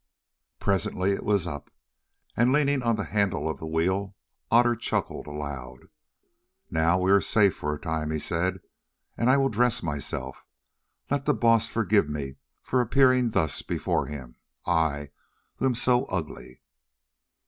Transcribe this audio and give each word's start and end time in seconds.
Presently 0.59 1.11
it 1.11 1.23
was 1.23 1.45
up, 1.45 1.69
and, 2.35 2.51
leaning 2.51 2.81
on 2.81 2.95
the 2.95 3.03
handle 3.03 3.47
of 3.47 3.59
the 3.59 3.67
wheel, 3.67 4.15
Otter 4.49 4.75
chuckled 4.75 5.27
aloud. 5.27 5.89
"Now 6.71 6.97
we 6.99 7.11
are 7.11 7.21
safe 7.21 7.53
for 7.55 7.75
a 7.75 7.79
time," 7.79 8.09
he 8.09 8.17
said, 8.17 8.61
"and 9.15 9.29
I 9.29 9.37
will 9.37 9.49
dress 9.49 9.83
myself. 9.83 10.43
Let 11.11 11.25
the 11.25 11.35
Baas 11.35 11.67
forgive 11.67 12.09
me 12.09 12.37
for 12.63 12.81
appearing 12.81 13.29
thus 13.29 13.61
before 13.61 14.07
him—I, 14.07 15.11
who 15.57 15.67
am 15.67 15.75
so 15.75 16.05
ugly." 16.05 16.61